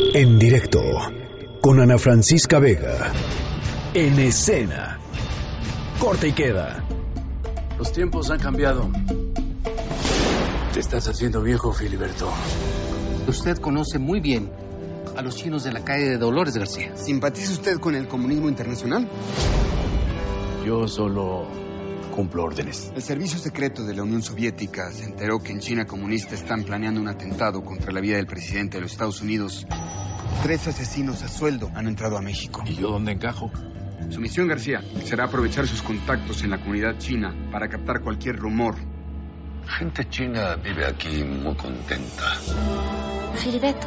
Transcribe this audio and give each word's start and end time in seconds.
En 0.00 0.38
directo 0.38 0.80
con 1.60 1.80
Ana 1.80 1.98
Francisca 1.98 2.60
Vega. 2.60 3.12
En 3.94 4.16
escena. 4.20 5.00
Corte 5.98 6.28
y 6.28 6.32
queda. 6.32 6.84
Los 7.76 7.90
tiempos 7.92 8.30
han 8.30 8.38
cambiado. 8.38 8.88
Te 10.72 10.78
estás 10.78 11.08
haciendo 11.08 11.42
viejo, 11.42 11.72
Filiberto. 11.72 12.30
Usted 13.26 13.58
conoce 13.58 13.98
muy 13.98 14.20
bien 14.20 14.52
a 15.16 15.22
los 15.22 15.34
chinos 15.34 15.64
de 15.64 15.72
la 15.72 15.84
calle 15.84 16.10
de 16.10 16.18
Dolores 16.18 16.56
García. 16.56 16.96
¿Simpatiza 16.96 17.50
usted 17.52 17.78
con 17.78 17.96
el 17.96 18.06
comunismo 18.06 18.48
internacional? 18.48 19.08
Yo 20.64 20.86
solo 20.86 21.48
cumplo 22.18 22.42
órdenes. 22.42 22.92
El 22.96 23.02
servicio 23.02 23.38
secreto 23.38 23.84
de 23.84 23.94
la 23.94 24.02
Unión 24.02 24.22
Soviética 24.22 24.90
se 24.90 25.04
enteró 25.04 25.38
que 25.38 25.52
en 25.52 25.60
China 25.60 25.84
comunista 25.84 26.34
están 26.34 26.64
planeando 26.64 27.00
un 27.00 27.06
atentado 27.06 27.62
contra 27.62 27.92
la 27.92 28.00
vida 28.00 28.16
del 28.16 28.26
presidente 28.26 28.76
de 28.76 28.80
los 28.82 28.90
Estados 28.90 29.22
Unidos. 29.22 29.64
Tres 30.42 30.66
asesinos 30.66 31.22
a 31.22 31.28
sueldo 31.28 31.70
han 31.76 31.86
entrado 31.86 32.18
a 32.18 32.20
México. 32.20 32.64
¿Y 32.66 32.74
yo 32.74 32.88
dónde 32.88 33.12
encajo? 33.12 33.52
Su 34.10 34.20
misión, 34.20 34.48
García, 34.48 34.82
será 35.04 35.26
aprovechar 35.26 35.68
sus 35.68 35.80
contactos 35.80 36.42
en 36.42 36.50
la 36.50 36.58
comunidad 36.58 36.98
china 36.98 37.32
para 37.52 37.68
captar 37.68 38.00
cualquier 38.00 38.34
rumor. 38.34 38.74
Gente 39.78 40.08
china 40.08 40.56
vive 40.56 40.86
aquí 40.86 41.22
muy 41.22 41.54
contenta. 41.54 42.34
Filiberto. 43.36 43.86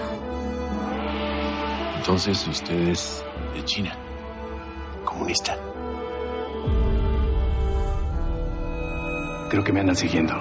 Entonces 1.98 2.48
usted 2.48 2.88
es 2.88 3.26
de 3.54 3.66
China. 3.66 3.94
Comunista. 5.04 5.71
Creo 9.52 9.66
que 9.66 9.74
me 9.74 9.82
andan 9.82 9.98
siguiendo. 9.98 10.34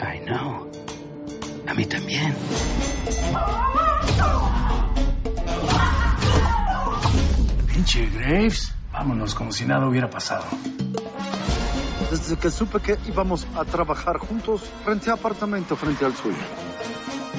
I 0.00 0.20
know. 0.26 0.70
A 1.66 1.74
mí 1.74 1.86
también. 1.86 2.32
Pinche 7.66 8.06
Graves. 8.10 8.72
Vámonos 8.92 9.34
como 9.34 9.50
si 9.50 9.64
nada 9.64 9.88
hubiera 9.88 10.08
pasado. 10.08 10.44
Desde 12.12 12.36
que 12.36 12.48
supe 12.52 12.78
que 12.78 12.96
íbamos 13.08 13.44
a 13.56 13.64
trabajar 13.64 14.18
juntos, 14.18 14.62
renté 14.86 15.10
apartamento 15.10 15.74
frente 15.74 16.04
al 16.04 16.14
suyo. 16.14 16.36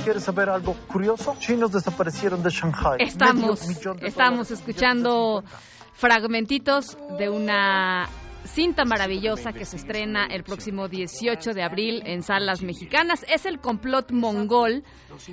¿Quieres 0.03 0.21
saber 0.21 0.49
algo 0.49 0.73
curioso? 0.85 1.37
Chinos 1.39 1.71
desaparecieron 1.71 2.43
de 2.43 2.49
Shanghai. 2.49 2.97
Estamos, 2.99 3.65
de 3.65 4.05
estamos 4.05 4.51
escuchando 4.51 5.45
fragmentitos 5.93 6.97
de 7.17 7.29
una 7.29 8.09
cinta 8.45 8.85
maravillosa 8.85 9.53
que 9.53 9.65
se 9.65 9.77
estrena 9.77 10.27
el 10.27 10.43
próximo 10.43 10.87
18 10.87 11.51
de 11.51 11.63
abril 11.63 12.01
en 12.05 12.23
salas 12.23 12.61
mexicanas. 12.61 13.25
Es 13.27 13.45
el 13.45 13.59
complot 13.59 14.11
mongol. 14.11 14.83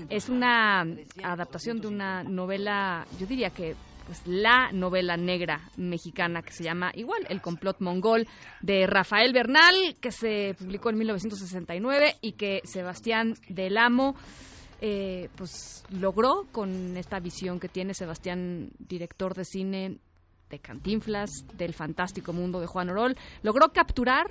Es 0.09 0.29
una 0.29 0.85
adaptación 1.23 1.81
de 1.81 1.89
una 1.89 2.23
novela, 2.23 3.07
yo 3.19 3.27
diría 3.27 3.51
que 3.51 3.75
pues 4.07 4.23
la 4.27 4.73
novela 4.73 5.17
negra 5.17 5.61
mexicana 5.77 6.43
que 6.43 6.53
se 6.53 6.65
llama 6.65 6.91
igual 6.95 7.25
El 7.29 7.41
complot 7.41 7.81
mongol 7.81 8.27
de 8.61 8.85
Rafael 8.89 9.33
Bernal 9.33 9.97
que 10.01 10.11
se 10.11 10.57
publicó 10.59 10.91
en 10.91 10.99
1969 10.99 12.17
y 12.21 12.33
que 12.33 12.63
Sebastián 12.65 13.35
Del 13.49 13.79
Amo 13.79 14.17
eh, 14.81 15.29
pues 15.37 15.85
logró 15.91 16.49
con 16.51 16.97
esta 16.97 17.21
visión 17.21 17.61
que 17.61 17.69
tiene 17.69 17.95
Sebastián, 17.95 18.71
director 18.81 19.35
de 19.35 19.45
cine 19.45 19.99
de 20.53 20.58
Cantinflas, 20.61 21.45
del 21.56 21.72
fantástico 21.72 22.33
mundo 22.33 22.61
de 22.61 22.67
Juan 22.67 22.91
Orol, 22.91 23.17
logró 23.42 23.70
capturar 23.72 24.27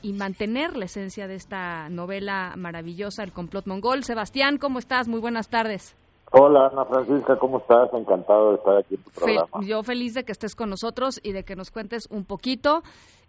y 0.00 0.12
mantener 0.12 0.76
la 0.76 0.84
esencia 0.84 1.26
de 1.26 1.34
esta 1.34 1.88
novela 1.88 2.54
maravillosa, 2.56 3.24
El 3.24 3.32
complot 3.32 3.66
mongol. 3.66 4.04
Sebastián, 4.04 4.58
¿cómo 4.58 4.78
estás? 4.78 5.08
Muy 5.08 5.18
buenas 5.20 5.48
tardes. 5.48 5.96
Hola 6.32 6.68
Ana 6.72 6.84
Francisca, 6.84 7.36
¿cómo 7.38 7.58
estás? 7.58 7.88
Encantado 7.92 8.50
de 8.50 8.56
estar 8.56 8.76
aquí 8.78 8.94
en 8.94 9.02
tu 9.02 9.10
Fe- 9.10 9.20
programa. 9.20 9.66
yo 9.66 9.82
feliz 9.82 10.14
de 10.14 10.24
que 10.24 10.32
estés 10.32 10.54
con 10.54 10.70
nosotros 10.70 11.20
y 11.22 11.32
de 11.32 11.44
que 11.44 11.56
nos 11.56 11.70
cuentes 11.70 12.06
un 12.10 12.24
poquito 12.24 12.82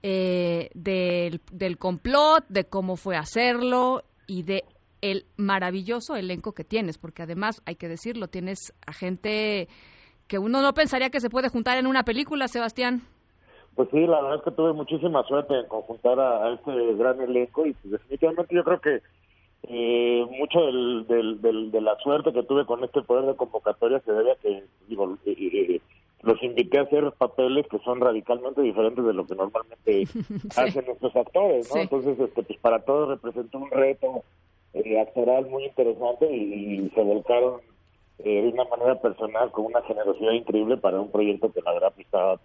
eh, 0.03 0.69
del, 0.75 1.41
del 1.51 1.77
complot, 1.77 2.45
de 2.49 2.65
cómo 2.65 2.95
fue 2.97 3.15
hacerlo 3.17 4.03
y 4.27 4.43
de 4.43 4.63
el 5.01 5.25
maravilloso 5.37 6.15
elenco 6.15 6.53
que 6.53 6.63
tienes, 6.63 6.97
porque 6.97 7.21
además 7.23 7.61
hay 7.65 7.75
que 7.75 7.87
decirlo, 7.87 8.27
tienes 8.27 8.73
a 8.85 8.93
gente 8.93 9.67
que 10.27 10.39
uno 10.39 10.61
no 10.61 10.73
pensaría 10.73 11.09
que 11.09 11.19
se 11.19 11.29
puede 11.29 11.49
juntar 11.49 11.77
en 11.77 11.87
una 11.87 12.03
película, 12.03 12.47
Sebastián. 12.47 13.01
Pues 13.75 13.89
sí, 13.91 13.99
la 14.07 14.21
verdad 14.21 14.37
es 14.37 14.43
que 14.43 14.51
tuve 14.51 14.73
muchísima 14.73 15.23
suerte 15.23 15.53
en 15.59 15.67
conjuntar 15.67 16.19
a, 16.19 16.45
a 16.45 16.53
este 16.55 16.71
gran 16.95 17.21
elenco 17.21 17.65
y 17.65 17.73
pues, 17.73 17.91
definitivamente 17.91 18.55
yo 18.55 18.63
creo 18.63 18.81
que 18.81 19.01
eh, 19.69 20.25
mucho 20.39 20.59
del, 20.65 21.05
del, 21.07 21.41
del- 21.41 21.71
de 21.71 21.81
la 21.81 21.95
suerte 21.97 22.31
que 22.33 22.43
tuve 22.43 22.65
con 22.65 22.83
este 22.83 23.01
poder 23.01 23.25
de 23.25 23.35
convocatoria 23.35 23.99
se 24.01 24.11
debe 24.11 24.31
a 24.31 24.35
que 24.35 24.63
digo, 24.87 25.17
eh, 25.25 25.31
eh, 25.37 25.81
los 26.23 26.41
invité 26.41 26.79
a 26.79 26.83
hacer 26.83 27.11
papeles 27.17 27.67
que 27.67 27.77
son 27.79 27.99
radicalmente 27.99 28.61
diferentes 28.61 29.03
de 29.05 29.13
lo 29.13 29.25
que 29.27 29.35
normalmente 29.35 30.03
hacen 30.57 30.85
nuestros 30.85 31.15
actores, 31.15 31.67
¿no? 31.69 31.73
Sí. 31.75 31.79
Entonces, 31.81 32.19
este, 32.19 32.43
pues 32.43 32.59
para 32.59 32.79
todos 32.79 33.09
representó 33.09 33.59
un 33.59 33.69
reto 33.69 34.23
eh, 34.73 34.99
actoral 34.99 35.47
muy 35.47 35.65
interesante 35.65 36.27
y, 36.35 36.79
y 36.85 36.89
se 36.95 37.01
volcaron 37.03 37.61
eh, 38.19 38.41
de 38.41 38.49
una 38.49 38.65
manera 38.65 38.99
personal 38.99 39.51
con 39.51 39.65
una 39.65 39.81
generosidad 39.83 40.31
increíble 40.31 40.77
para 40.77 40.99
un 40.99 41.11
proyecto 41.11 41.51
que 41.51 41.61
la 41.61 41.73
verdad 41.73 41.91
pues, 41.93 42.05
estaba, 42.05 42.39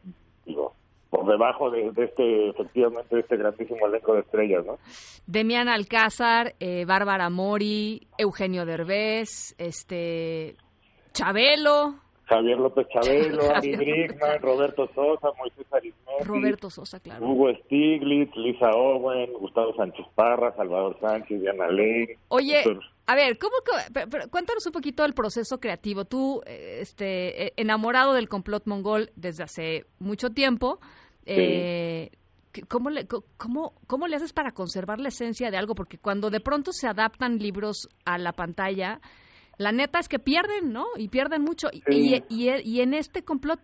digo, 0.44 0.74
por 1.10 1.26
debajo 1.26 1.70
de, 1.70 1.92
este, 1.96 2.48
efectivamente, 2.48 3.14
de 3.14 3.20
este 3.20 3.36
grandísimo 3.36 3.86
elenco 3.86 4.14
de 4.14 4.20
estrellas, 4.20 4.64
¿no? 4.64 4.78
Demian 5.26 5.68
Alcázar, 5.68 6.54
eh, 6.58 6.84
Bárbara 6.86 7.28
Mori, 7.28 8.06
Eugenio 8.16 8.64
Derbez, 8.64 9.54
este 9.58 10.56
Chabelo, 11.12 11.96
Javier 12.34 12.58
López 12.58 12.86
Chabelo, 12.92 13.42
Ari 13.54 13.72
Javier 13.72 13.78
Brickman, 14.08 14.42
Roberto 14.42 14.88
Sosa, 14.94 15.28
Moisés 15.38 15.66
Arismendi, 15.72 16.24
Roberto 16.24 16.70
Sosa, 16.70 17.00
claro. 17.00 17.26
Hugo 17.26 17.50
Stiglitz, 17.64 18.34
Lisa 18.36 18.70
Owen, 18.70 19.32
Gustavo 19.34 19.74
Sánchez 19.76 20.06
Parra, 20.14 20.54
Salvador 20.56 20.96
Sánchez, 21.00 21.40
Diana 21.40 21.68
Ley. 21.68 22.06
Oye, 22.28 22.62
a 23.06 23.14
ver, 23.14 23.38
¿cómo, 23.38 23.54
que- 23.64 23.92
pero- 23.92 24.08
pero 24.10 24.28
cuéntanos 24.30 24.64
un 24.66 24.72
poquito 24.72 25.04
el 25.04 25.12
proceso 25.14 25.58
creativo. 25.58 26.04
Tú, 26.04 26.40
eh, 26.46 26.78
este, 26.80 27.46
eh, 27.46 27.52
enamorado 27.56 28.12
del 28.14 28.28
complot 28.28 28.66
mongol 28.66 29.10
desde 29.16 29.42
hace 29.44 29.84
mucho 29.98 30.30
tiempo, 30.30 30.78
eh, 31.26 32.10
¿qué- 32.52 32.62
¿cómo, 32.62 32.90
le, 32.90 33.06
cómo, 33.36 33.72
¿cómo 33.86 34.06
le 34.06 34.16
haces 34.16 34.32
para 34.32 34.52
conservar 34.52 35.00
la 35.00 35.08
esencia 35.08 35.50
de 35.50 35.56
algo? 35.56 35.74
Porque 35.74 35.98
cuando 35.98 36.30
de 36.30 36.40
pronto 36.40 36.72
se 36.72 36.86
adaptan 36.88 37.38
libros 37.38 37.88
a 38.04 38.18
la 38.18 38.32
pantalla, 38.32 39.00
la 39.58 39.72
neta 39.72 39.98
es 39.98 40.08
que 40.08 40.18
pierden, 40.18 40.72
¿no? 40.72 40.86
Y 40.96 41.08
pierden 41.08 41.42
mucho. 41.42 41.68
Y- 41.72 41.82
Sí. 41.86 42.22
Y, 42.28 42.48
y, 42.50 42.50
y 42.64 42.80
en 42.80 42.94
este 42.94 43.22
complot, 43.24 43.60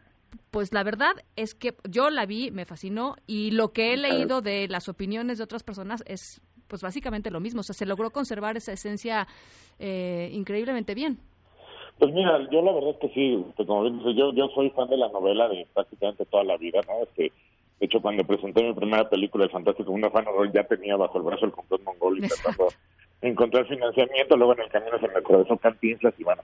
pues 0.51 0.73
la 0.73 0.83
verdad 0.85 1.13
es 1.37 1.55
que 1.55 1.75
yo 1.89 2.11
la 2.11 2.27
vi, 2.27 2.51
me 2.51 2.65
fascinó, 2.67 3.17
y 3.27 3.51
lo 3.51 3.73
que 3.73 3.93
he 3.95 3.97
leído 3.97 4.41
de 4.43 4.69
las 4.69 4.89
opiniones 4.89 5.39
de 5.39 5.45
otras 5.45 5.63
personas 5.63 6.03
es 6.07 6.41
pues 6.69 6.83
básicamente 6.83 7.31
lo 7.31 7.41
mismo, 7.41 7.61
o 7.61 7.63
sea, 7.63 7.73
se 7.75 7.87
logró 7.87 8.11
conservar 8.11 8.59
esa 8.59 8.73
esencia 8.73 9.27
eh, 9.79 10.29
increíblemente 10.35 10.95
bien. 10.95 11.19
Pues 11.99 12.13
mira, 12.13 12.39
yo 12.53 12.61
la 12.63 12.73
verdad 12.73 12.91
es 12.91 12.97
que 12.99 13.09
sí, 13.15 13.43
este, 13.49 13.65
como 13.65 13.83
bien 13.85 13.99
dices, 13.99 14.15
yo, 14.17 14.35
yo 14.35 14.49
soy 14.55 14.69
fan 14.71 14.87
de 14.89 14.99
la 14.99 15.09
novela 15.09 15.49
de 15.49 15.67
prácticamente 15.73 16.27
toda 16.27 16.45
la 16.45 16.59
vida, 16.59 16.81
¿no? 16.87 17.03
Este, 17.05 17.33
de 17.81 17.87
hecho, 17.87 18.01
cuando 18.03 18.23
presenté 18.25 18.63
mi 18.63 18.75
primera 18.75 19.09
película, 19.09 19.45
El 19.45 19.51
Fantástico 19.51 19.91
Mundo 19.91 20.11
Orol, 20.13 20.53
ya 20.53 20.65
tenía 20.65 20.95
bajo 20.97 21.17
el 21.17 21.25
brazo 21.25 21.47
el 21.47 21.53
complot 21.53 21.83
mongol 21.85 22.19
intentando 22.19 22.69
encontrar 23.23 23.67
financiamiento, 23.67 24.37
luego 24.37 24.55
en 24.55 24.61
el 24.61 24.69
camino 24.71 24.99
se 24.99 25.09
me 25.09 25.15
atravesó 25.19 25.57
Cantinflas 25.57 26.15
y 26.19 26.25
bueno, 26.25 26.43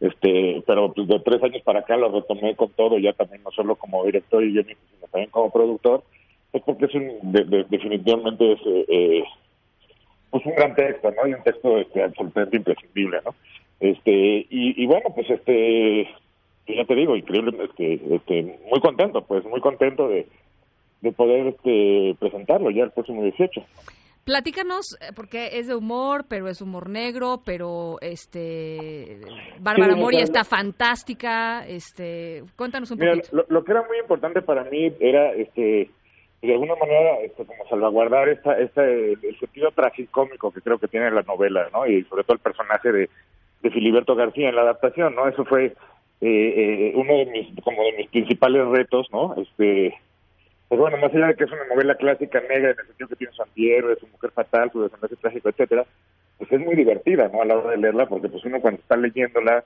este, 0.00 0.62
pero 0.66 0.92
pues 0.92 1.06
de 1.08 1.20
tres 1.20 1.42
años 1.42 1.62
para 1.62 1.80
acá 1.80 1.96
lo 1.96 2.10
retomé 2.10 2.54
con 2.56 2.70
todo, 2.70 2.98
ya 2.98 3.12
también 3.12 3.42
no 3.42 3.50
solo 3.50 3.76
como 3.76 4.04
director 4.04 4.42
y 4.42 4.52
guionista, 4.52 4.82
sino 4.94 5.06
también 5.08 5.30
como 5.30 5.52
productor, 5.52 6.02
pues 6.50 6.62
porque 6.64 6.86
es 6.86 6.94
un, 6.94 7.10
de- 7.32 7.44
de- 7.44 7.64
definitivamente 7.64 8.52
es, 8.52 8.60
eh, 8.66 8.84
eh, 8.88 9.24
pues 10.30 10.44
un 10.46 10.54
gran 10.54 10.74
texto, 10.74 11.10
¿no? 11.12 11.28
Y 11.28 11.34
un 11.34 11.42
texto 11.42 11.78
este, 11.78 12.02
absolutamente 12.02 12.56
imprescindible, 12.56 13.18
¿no? 13.24 13.34
Este, 13.80 14.10
y, 14.10 14.82
y 14.82 14.86
bueno, 14.86 15.10
pues 15.14 15.28
este, 15.30 16.08
ya 16.66 16.84
te 16.84 16.94
digo, 16.94 17.16
increíble, 17.16 17.52
este, 17.64 18.00
este, 18.14 18.58
muy 18.70 18.80
contento, 18.80 19.22
pues 19.22 19.44
muy 19.44 19.60
contento 19.60 20.08
de, 20.08 20.26
de 21.02 21.12
poder 21.12 21.48
este, 21.48 22.16
presentarlo 22.18 22.70
ya 22.70 22.84
el 22.84 22.92
próximo 22.92 23.22
18. 23.22 23.62
Platícanos, 24.24 24.96
eh, 25.00 25.12
porque 25.14 25.58
es 25.58 25.66
de 25.68 25.74
humor, 25.74 26.24
pero 26.28 26.48
es 26.48 26.60
humor 26.62 26.88
negro, 26.88 27.42
pero 27.44 27.98
este 28.00 29.20
Bárbara 29.60 29.94
Sí, 29.94 30.00
Mori 30.00 30.16
o 30.16 30.18
sea, 30.18 30.24
está 30.24 30.44
fantástica, 30.44 31.66
este, 31.66 32.42
cuéntanos 32.56 32.90
un 32.90 32.98
Mira, 32.98 33.12
poquito. 33.12 33.36
lo, 33.36 33.44
lo 33.48 33.64
que 33.64 33.72
era 33.72 33.82
muy 33.86 33.98
importante 33.98 34.40
para 34.42 34.64
mí 34.64 34.92
era, 34.98 35.32
este, 35.34 35.90
de 36.42 36.52
alguna 36.52 36.74
manera, 36.76 37.20
este, 37.22 37.44
como 37.44 37.66
salvaguardar 37.68 38.28
esta, 38.28 38.58
esta, 38.58 38.84
el, 38.84 39.18
el 39.22 39.38
sentido 39.38 39.70
tragicómico 39.72 40.50
que 40.52 40.60
creo 40.62 40.78
que 40.78 40.88
tiene 40.88 41.10
la 41.10 41.22
novela, 41.22 41.68
¿no? 41.72 41.86
Y 41.86 42.02
sobre 42.04 42.24
todo 42.24 42.34
el 42.34 42.40
personaje 42.42 42.92
de, 42.92 43.10
de 43.62 43.70
Filiberto 43.70 44.14
García 44.14 44.48
en 44.48 44.56
la 44.56 44.62
adaptación, 44.62 45.14
¿no? 45.14 45.28
Eso 45.28 45.44
fue 45.44 45.66
eh, 45.66 45.72
eh, 46.20 46.92
uno 46.94 47.14
de 47.18 47.26
mis, 47.26 47.62
como 47.62 47.82
de 47.84 47.92
mis 47.98 48.08
principales 48.08 48.66
retos, 48.68 49.06
¿no? 49.12 49.34
Este, 49.36 49.94
pues 50.68 50.80
bueno, 50.80 50.96
más 50.98 51.14
allá 51.14 51.28
de 51.28 51.34
que 51.34 51.44
es 51.44 51.52
una 51.52 51.66
novela 51.66 51.94
clásica 51.96 52.40
negra 52.40 52.70
en 52.70 52.78
el 52.78 52.86
sentido 52.86 53.08
que 53.08 53.16
tiene 53.16 53.32
su 53.32 53.42
antihéroe, 53.42 53.96
su 53.96 54.06
mujer 54.08 54.30
fatal, 54.30 54.70
su 54.72 54.82
desenlace 54.82 55.16
trágico, 55.16 55.48
etcétera, 55.48 55.84
pues 56.38 56.50
es 56.50 56.60
muy 56.60 56.74
divertida, 56.74 57.28
¿no? 57.28 57.42
A 57.42 57.44
la 57.44 57.56
hora 57.56 57.70
de 57.70 57.78
leerla, 57.78 58.06
porque 58.06 58.28
pues 58.28 58.44
uno 58.44 58.60
cuando 58.60 58.80
está 58.80 58.96
leyéndola, 58.96 59.64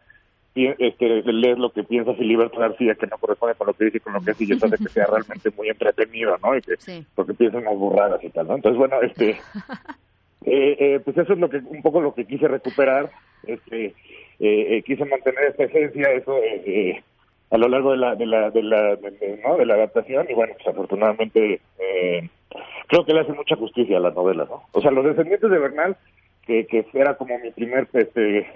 este, 0.55 1.23
lees 1.23 1.59
lo 1.59 1.71
que 1.71 1.85
piensa 1.85 2.15
Filiberto 2.15 2.59
García, 2.59 2.95
que 2.97 3.07
no 3.07 3.19
corresponde 3.19 3.55
con 3.55 3.69
lo 3.69 3.75
que 3.75 3.85
dice 3.87 3.99
y 3.99 4.01
con 4.01 4.13
lo 4.13 4.21
que 4.21 4.33
hace, 4.33 4.45
y 4.45 4.53
eso 4.53 4.67
hace 4.67 4.79
que 4.79 4.89
sea 4.89 5.07
realmente 5.07 5.51
muy 5.57 5.69
entretenido, 5.69 6.37
¿no? 6.43 6.57
Y 6.57 6.63
que, 6.63 6.75
Porque 7.15 7.35
piensan 7.35 7.65
más 7.65 7.77
burradas 7.77 8.23
y 8.25 8.31
tal, 8.31 8.49
¿no? 8.49 8.57
Entonces, 8.57 8.79
bueno, 8.79 9.01
este, 9.03 9.31
eh, 10.47 10.77
eh, 10.79 11.01
pues 11.05 11.17
eso 11.17 11.33
es 11.33 11.39
lo 11.39 11.49
que 11.49 11.59
un 11.59 11.83
poco 11.83 12.01
lo 12.01 12.15
que 12.15 12.25
quise 12.25 12.49
recuperar, 12.49 13.11
este, 13.47 13.87
eh, 13.87 13.95
eh 14.41 14.83
quise 14.85 15.05
mantener 15.05 15.45
esta 15.45 15.65
esencia, 15.65 16.11
eso 16.13 16.37
eh, 16.43 17.03
a 17.51 17.59
lo 17.59 17.69
largo 17.69 17.93
de 17.93 17.99
la 17.99 18.15
de 18.15 18.27
la 18.27 18.51
de 18.51 18.63
la 18.63 18.99
¿no? 19.45 19.57
de 19.57 19.67
la 19.67 19.75
adaptación 19.75 20.27
y 20.31 20.35
bueno, 20.35 20.55
pues 20.55 20.69
afortunadamente 20.69 21.61
creo 22.89 23.05
que 23.05 23.13
le 23.13 23.21
hace 23.21 23.33
mucha 23.33 23.57
justicia 23.57 23.99
a 23.99 24.01
la 24.01 24.11
novela, 24.11 24.45
¿no? 24.45 24.65
O 24.73 24.81
sea, 24.81 24.91
los 24.91 25.05
descendientes 25.05 25.51
de 25.51 25.59
Bernal, 25.59 25.97
que, 26.47 26.67
que 26.67 26.87
era 26.95 27.17
como 27.17 27.39
mi 27.39 27.51
primer 27.51 27.89
este 27.93 28.47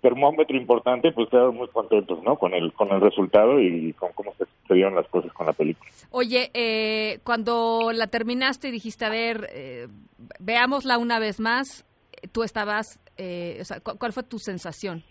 termómetro 0.00 0.54
importante, 0.54 1.12
pues 1.12 1.30
quedaron 1.30 1.56
muy 1.56 1.68
contentos, 1.68 2.22
¿no? 2.22 2.36
Con 2.36 2.52
el 2.52 2.74
con 2.74 2.92
el 2.92 3.00
resultado 3.00 3.58
y 3.58 3.94
con 3.94 4.12
cómo 4.12 4.34
se, 4.34 4.74
dieron 4.74 4.94
las 4.94 5.08
cosas 5.08 5.32
con 5.32 5.46
la 5.46 5.54
película. 5.54 5.90
Oye, 6.10 6.50
eh, 6.52 7.20
cuando 7.24 7.90
la 7.92 8.06
terminaste 8.08 8.68
y 8.68 8.72
dijiste, 8.72 9.06
a 9.06 9.10
ver, 9.10 9.48
eh, 9.54 9.88
veámosla 10.40 10.98
una 10.98 11.18
vez 11.18 11.40
más, 11.40 11.86
tú 12.32 12.42
estabas, 12.42 13.00
eh, 13.16 13.56
o 13.62 13.64
sea, 13.64 13.80
¿cuál 13.80 14.12
fue 14.12 14.24
tu 14.24 14.38
sensación? 14.38 15.02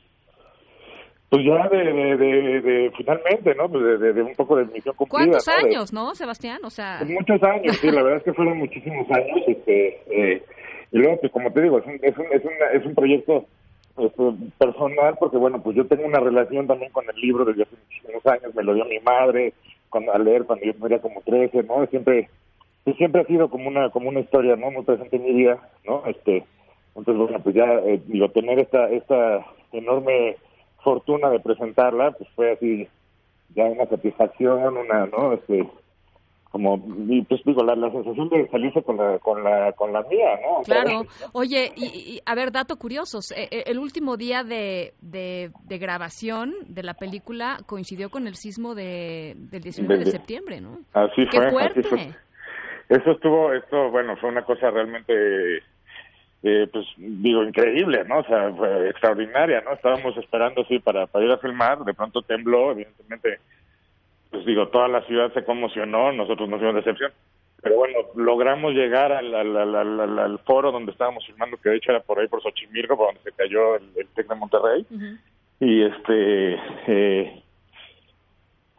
Pues 1.33 1.45
ya 1.47 1.67
de, 1.67 2.15
de, 2.15 2.91
finalmente, 2.95 3.55
¿no? 3.55 3.67
Pues 3.67 3.99
de, 3.99 4.21
un 4.21 4.35
poco 4.35 4.55
de 4.55 4.65
misión 4.65 4.93
cumplida. 4.95 5.25
¿Cuántos 5.25 5.47
años, 5.47 5.91
no, 5.91 6.13
Sebastián? 6.13 6.59
O 6.63 6.69
sea... 6.69 6.97
Pues 6.99 7.09
muchos 7.09 7.41
años, 7.41 7.75
sí, 7.77 7.89
la 7.89 8.03
verdad 8.03 8.19
es 8.19 8.23
que 8.23 8.33
fueron 8.33 8.59
muchísimos 8.59 9.09
años. 9.09 9.39
Este, 9.47 9.99
eh, 10.11 10.43
y 10.91 10.97
luego, 10.99 11.19
pues 11.19 11.31
como 11.31 11.51
te 11.51 11.63
digo, 11.63 11.79
es 11.79 11.87
un, 11.87 11.99
es 12.03 12.15
un, 12.15 12.25
es, 12.25 12.43
es 12.75 12.85
un 12.85 12.93
proyecto 12.93 13.47
este, 13.97 14.23
personal, 14.59 15.15
porque 15.19 15.37
bueno, 15.37 15.59
pues 15.63 15.75
yo 15.75 15.87
tengo 15.87 16.05
una 16.05 16.19
relación 16.19 16.67
también 16.67 16.91
con 16.91 17.05
el 17.09 17.19
libro 17.19 17.45
desde 17.45 17.63
hace 17.63 17.77
muchísimos 17.83 18.25
años, 18.27 18.53
me 18.53 18.63
lo 18.63 18.75
dio 18.75 18.85
mi 18.85 18.99
madre 18.99 19.53
cuando, 19.89 20.13
a 20.13 20.19
leer 20.19 20.43
cuando 20.43 20.65
yo 20.67 20.75
tenía 20.75 21.01
como 21.01 21.21
13, 21.21 21.63
¿no? 21.63 21.83
Siempre, 21.87 22.29
pues 22.83 22.95
siempre 22.97 23.21
ha 23.21 23.25
sido 23.25 23.49
como 23.49 23.69
una, 23.69 23.89
como 23.89 24.09
una 24.09 24.19
historia, 24.19 24.55
¿no? 24.55 24.69
Muy 24.69 24.83
presente 24.83 25.15
en 25.15 25.23
mi 25.23 25.33
vida, 25.33 25.67
¿no? 25.83 26.03
Este, 26.05 26.43
entonces 26.95 27.15
bueno, 27.15 27.39
pues 27.41 27.55
ya, 27.55 27.65
eh, 27.87 27.99
digo, 28.05 28.29
tener 28.29 28.59
esta, 28.59 28.87
esta 28.91 29.43
enorme 29.71 30.37
fortuna 30.83 31.29
de 31.29 31.39
presentarla, 31.39 32.11
pues 32.11 32.29
fue 32.35 32.51
así, 32.53 32.87
ya 33.55 33.65
una 33.65 33.85
satisfacción, 33.85 34.77
una, 34.77 35.05
¿no? 35.07 35.33
Este, 35.33 35.67
como 36.53 36.79
y 37.09 37.23
pues 37.23 37.41
digo 37.45 37.63
la, 37.63 37.73
sensación 37.91 38.29
de 38.29 38.47
salirse 38.49 38.83
con 38.83 38.95
la 38.95 39.17
con 39.17 39.43
la 39.43 39.71
con 39.71 39.91
la 39.91 40.03
mía 40.03 40.39
no 40.39 40.61
claro 40.61 41.01
oye 41.31 41.71
y, 41.75 42.21
a 42.27 42.35
ver 42.35 42.51
dato 42.51 42.75
curioso 42.75 43.21
eh, 43.35 43.47
eh, 43.49 43.63
el 43.65 43.79
último 43.79 44.17
día 44.17 44.43
de, 44.43 44.93
de, 45.01 45.51
grabación 45.79 46.53
de 46.67 46.83
la 46.83 46.93
película 46.93 47.57
coincidió 47.65 48.11
con 48.11 48.27
el 48.27 48.35
sismo 48.35 48.75
de 48.75 49.33
del 49.35 49.63
19 49.63 50.05
de, 50.05 50.11
septiembre 50.11 50.61
no 50.61 50.77
así 50.93 51.25
Qué 51.31 51.41
fue 51.41 51.49
fuerte. 51.49 51.79
así 51.79 51.89
fue 51.89 52.15
eso 52.89 53.11
estuvo 53.13 53.51
esto 53.53 53.89
bueno 53.89 54.15
fue 54.17 54.29
una 54.29 54.43
cosa 54.43 54.69
realmente 54.69 55.13
eh, 56.43 56.67
pues 56.71 56.85
digo 56.97 57.43
increíble 57.43 58.03
no 58.05 58.19
o 58.19 58.23
sea 58.25 58.51
fue 58.53 58.89
extraordinaria 58.89 59.61
no 59.61 59.73
estábamos 59.73 60.15
esperando 60.17 60.61
así 60.61 60.79
para 60.79 61.07
para 61.07 61.25
ir 61.25 61.31
a 61.31 61.37
filmar 61.37 61.79
de 61.79 61.93
pronto 61.93 62.21
tembló 62.21 62.71
evidentemente 62.71 63.39
pues 64.33 64.47
digo, 64.47 64.67
toda 64.69 64.87
la 64.87 65.01
ciudad 65.03 65.31
se 65.31 65.43
conmocionó, 65.45 66.11
nosotros 66.11 66.49
nos 66.49 66.57
fuimos 66.57 66.73
de 66.73 66.79
excepción. 66.79 67.11
Pero 67.61 67.75
bueno, 67.75 67.99
logramos 68.15 68.73
llegar 68.73 69.11
al, 69.11 69.33
al, 69.33 70.39
foro 70.39 70.71
donde 70.71 70.91
estábamos 70.91 71.23
filmando, 71.25 71.55
que 71.57 71.69
de 71.69 71.75
hecho 71.77 71.91
era 71.91 72.01
por 72.01 72.19
ahí, 72.19 72.27
por 72.27 72.41
Xochimilco, 72.41 72.97
por 72.97 73.13
donde 73.13 73.21
se 73.21 73.31
cayó 73.31 73.75
el, 73.75 73.83
el 73.95 74.07
TEC 74.07 74.27
de 74.27 74.35
Monterrey. 74.35 74.87
Y 75.59 75.83
este, 75.83 76.59
eh, 76.87 77.43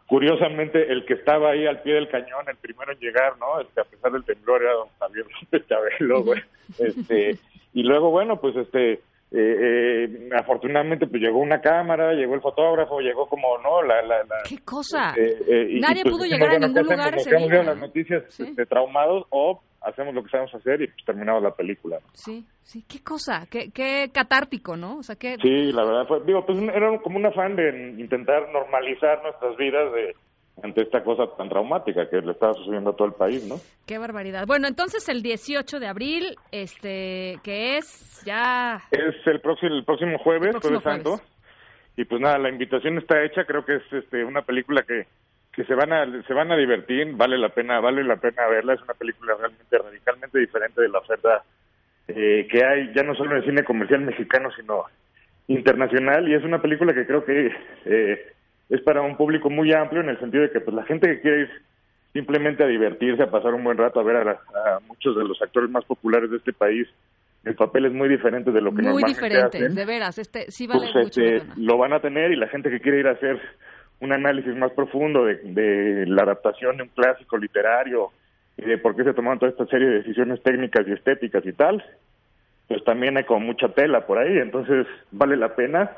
curiosamente, 0.07 0.91
el 0.91 1.05
que 1.05 1.13
estaba 1.13 1.51
ahí 1.51 1.65
al 1.65 1.81
pie 1.81 1.93
del 1.93 2.09
cañón, 2.09 2.47
el 2.49 2.57
primero 2.57 2.91
en 2.91 2.99
llegar, 2.99 3.37
¿no? 3.39 3.61
Este, 3.61 3.79
a 3.79 3.85
pesar 3.85 4.11
del 4.11 4.25
temblor, 4.25 4.61
era 4.61 4.73
don 4.73 4.89
Javier 4.99 5.25
López 5.41 5.67
Chabelo, 5.67 6.21
güey. 6.21 6.43
Este, 6.77 7.39
y 7.75 7.83
luego, 7.83 8.09
bueno, 8.09 8.39
pues 8.39 8.55
este, 8.55 8.93
eh, 8.93 8.99
eh, 9.31 10.29
afortunadamente 10.33 11.07
pues 11.07 11.21
llegó 11.21 11.39
una 11.39 11.59
cámara, 11.59 12.13
llegó 12.13 12.35
el 12.35 12.41
fotógrafo, 12.41 13.01
llegó 13.01 13.27
como 13.27 13.57
no 13.57 13.81
la, 13.81 14.01
la, 14.03 14.23
qué 14.47 14.59
cosa 14.59 15.13
eh, 15.17 15.35
eh 15.45 15.79
nadie 15.81 16.03
pues, 16.03 16.15
pudo 16.15 16.25
llegar 16.25 16.51
a 16.51 16.59
ningún 16.59 16.83
lugar 16.83 17.15
ese 17.15 17.35
día 17.35 17.63
las 17.63 17.77
noticias 17.77 18.23
este, 18.39 18.65
traumados 18.65 19.25
o 19.31 19.61
hacemos 19.81 20.13
lo 20.13 20.23
que 20.23 20.29
sabemos 20.29 20.55
hacer 20.55 20.83
y 20.83 20.87
pues, 20.87 21.03
terminamos 21.05 21.43
la 21.43 21.51
película 21.51 21.99
sí 22.13 22.45
sí 22.63 22.85
qué 22.87 23.03
cosa 23.03 23.45
qué, 23.49 23.71
qué 23.73 24.09
catártico 24.13 24.77
no 24.77 24.99
o 24.99 25.03
sea 25.03 25.17
qué 25.17 25.35
sí 25.41 25.71
la 25.73 25.83
verdad 25.83 26.07
fue 26.07 26.23
digo 26.23 26.45
pues 26.45 26.57
era 26.59 26.97
como 26.99 27.17
un 27.17 27.25
afán 27.25 27.57
de 27.57 27.95
intentar 27.99 28.47
normalizar 28.53 29.21
nuestras 29.23 29.57
vidas 29.57 29.91
de 29.91 30.15
ante 30.63 30.81
esta 30.81 31.03
cosa 31.03 31.27
tan 31.37 31.49
traumática 31.49 32.09
que 32.09 32.21
le 32.21 32.31
estaba 32.31 32.53
sucediendo 32.53 32.91
a 32.91 32.95
todo 32.95 33.07
el 33.07 33.13
país, 33.13 33.45
¿no? 33.47 33.55
Qué 33.85 33.97
barbaridad. 33.97 34.45
Bueno, 34.47 34.67
entonces 34.67 35.07
el 35.09 35.21
18 35.21 35.79
de 35.79 35.87
abril, 35.87 36.35
este, 36.51 37.39
que 37.43 37.77
es 37.77 38.23
ya... 38.25 38.79
Es 38.91 39.15
el 39.25 39.41
próximo, 39.41 39.75
el 39.75 39.83
próximo 39.83 40.17
jueves, 40.19 40.55
jueves, 40.61 40.83
Santo. 40.83 41.19
Y 41.97 42.05
pues 42.05 42.21
nada, 42.21 42.37
la 42.37 42.49
invitación 42.49 42.97
está 42.97 43.23
hecha, 43.23 43.45
creo 43.45 43.65
que 43.65 43.75
es 43.75 43.93
este, 43.93 44.23
una 44.23 44.41
película 44.41 44.83
que, 44.83 45.05
que 45.53 45.63
se 45.63 45.73
van 45.73 45.93
a 45.93 46.05
se 46.23 46.33
van 46.33 46.51
a 46.51 46.57
divertir, 46.57 47.13
vale 47.13 47.37
la 47.37 47.49
pena 47.49 47.79
vale 47.79 48.03
la 48.03 48.17
pena 48.17 48.47
verla, 48.47 48.73
es 48.73 48.81
una 48.81 48.93
película 48.93 49.35
realmente 49.39 49.77
radicalmente 49.77 50.39
diferente 50.39 50.81
de 50.81 50.89
la 50.89 50.99
oferta 50.99 51.43
eh, 52.09 52.45
que 52.51 52.65
hay 52.65 52.93
ya 52.93 53.03
no 53.03 53.15
solo 53.15 53.31
en 53.31 53.37
el 53.37 53.45
cine 53.45 53.63
comercial 53.63 54.01
mexicano, 54.01 54.49
sino 54.57 54.83
internacional 55.47 56.27
y 56.27 56.33
es 56.33 56.43
una 56.43 56.61
película 56.61 56.93
que 56.93 57.05
creo 57.05 57.23
que 57.23 57.51
eh, 57.85 58.33
es 58.69 58.81
para 58.81 59.01
un 59.01 59.15
público 59.15 59.49
muy 59.49 59.71
amplio 59.73 60.01
en 60.01 60.09
el 60.09 60.19
sentido 60.19 60.43
de 60.43 60.51
que 60.51 60.59
pues 60.59 60.75
la 60.75 60.83
gente 60.83 61.07
que 61.07 61.21
quiere 61.21 61.41
ir 61.41 61.49
simplemente 62.13 62.63
a 62.63 62.67
divertirse, 62.67 63.23
a 63.23 63.29
pasar 63.29 63.53
un 63.53 63.63
buen 63.63 63.77
rato, 63.77 63.99
a 63.99 64.03
ver 64.03 64.15
a, 64.15 64.79
muchos 64.87 65.15
de 65.17 65.23
los 65.25 65.41
actores 65.41 65.69
más 65.69 65.83
populares 65.85 66.31
de 66.31 66.37
este 66.37 66.53
país, 66.53 66.87
el 67.43 67.55
papel 67.55 67.85
es 67.85 67.93
muy 67.93 68.07
diferente 68.09 68.51
de 68.51 68.61
lo 68.61 68.71
que 68.71 68.81
muy 68.81 69.03
normalmente 69.03 69.21
diferente, 69.21 69.69
de 69.69 69.85
veras, 69.85 70.17
este 70.17 70.49
sí 70.49 70.65
vale 70.65 70.87
pues, 70.93 71.05
mucho 71.05 71.21
este, 71.21 71.43
lo 71.57 71.77
van 71.77 71.93
a 71.93 71.99
tener 71.99 72.31
y 72.31 72.37
la 72.37 72.47
gente 72.47 72.69
que 72.69 72.79
quiere 72.79 73.01
ir 73.01 73.07
a 73.07 73.11
hacer 73.11 73.39
un 73.99 74.13
análisis 74.13 74.55
más 74.55 74.71
profundo 74.71 75.25
de, 75.25 75.35
de 75.43 76.05
la 76.07 76.23
adaptación 76.23 76.77
de 76.77 76.83
un 76.83 76.89
clásico 76.89 77.37
literario 77.37 78.11
y 78.57 78.63
de 78.63 78.77
por 78.77 78.95
qué 78.95 79.03
se 79.03 79.13
tomaron 79.13 79.39
toda 79.39 79.51
esta 79.51 79.65
serie 79.67 79.87
de 79.87 79.97
decisiones 79.97 80.41
técnicas 80.41 80.87
y 80.87 80.93
estéticas 80.93 81.45
y 81.45 81.53
tal, 81.53 81.83
pues 82.67 82.83
también 82.83 83.17
hay 83.17 83.25
como 83.25 83.41
mucha 83.41 83.67
tela 83.69 84.07
por 84.07 84.17
ahí, 84.17 84.37
entonces 84.37 84.87
vale 85.11 85.35
la 85.35 85.55
pena 85.55 85.91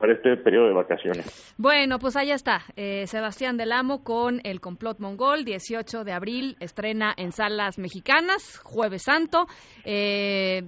para 0.00 0.14
este 0.14 0.34
periodo 0.38 0.68
de 0.68 0.72
vacaciones. 0.72 1.54
Bueno, 1.58 1.98
pues 1.98 2.16
allá 2.16 2.34
está. 2.34 2.62
Eh, 2.74 3.06
Sebastián 3.06 3.58
Del 3.58 3.70
Amo 3.70 4.02
con 4.02 4.40
El 4.44 4.60
Complot 4.60 4.98
Mongol, 4.98 5.44
18 5.44 6.04
de 6.04 6.12
abril, 6.12 6.56
estrena 6.58 7.12
en 7.16 7.32
salas 7.32 7.78
mexicanas, 7.78 8.58
Jueves 8.64 9.02
Santo. 9.02 9.46
Eh, 9.84 10.62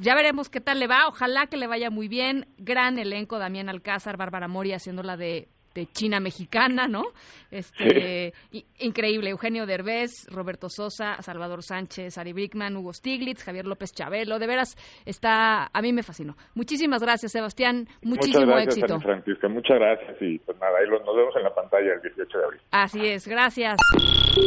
ya 0.00 0.14
veremos 0.14 0.50
qué 0.50 0.60
tal 0.60 0.80
le 0.80 0.86
va. 0.86 1.08
Ojalá 1.08 1.46
que 1.46 1.56
le 1.56 1.66
vaya 1.66 1.88
muy 1.88 2.08
bien. 2.08 2.46
Gran 2.58 2.98
elenco, 2.98 3.38
Damián 3.38 3.70
Alcázar, 3.70 4.18
Bárbara 4.18 4.48
Mori 4.48 4.74
haciéndola 4.74 5.16
de 5.16 5.48
China 5.92 6.20
mexicana, 6.20 6.86
¿no? 6.88 7.04
Este, 7.50 8.32
increíble, 8.78 9.30
Eugenio 9.30 9.66
Derbez, 9.66 10.26
Roberto 10.28 10.68
Sosa, 10.68 11.20
Salvador 11.22 11.62
Sánchez, 11.62 12.18
Ari 12.18 12.32
Brickman, 12.32 12.76
Hugo 12.76 12.92
Stiglitz, 12.92 13.42
Javier 13.42 13.66
López 13.66 13.92
Chabelo, 13.92 14.38
de 14.38 14.46
veras 14.46 14.76
está, 15.06 15.68
a 15.72 15.82
mí 15.82 15.92
me 15.92 16.02
fascinó. 16.02 16.36
Muchísimas 16.54 17.02
gracias, 17.02 17.32
Sebastián, 17.32 17.86
muchísimo 18.02 18.46
Muchas 18.46 18.64
gracias, 18.64 18.76
éxito. 18.76 19.00
Francisca, 19.00 19.48
muchas 19.48 19.78
gracias 19.78 20.16
y 20.20 20.38
pues 20.40 20.58
nada, 20.58 20.78
ahí 20.78 20.88
nos 20.90 21.16
vemos 21.16 21.34
en 21.36 21.42
la 21.42 21.54
pantalla 21.54 21.94
el 21.94 22.02
18 22.02 22.38
de 22.38 22.44
abril. 22.44 22.60
Así 22.70 23.00
es, 23.06 23.26
gracias. 23.26 23.76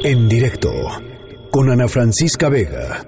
En 0.03 0.27
directo 0.27 0.69
con 1.51 1.69
Ana 1.69 1.87
Francisca 1.87 2.49
Vega. 2.49 3.03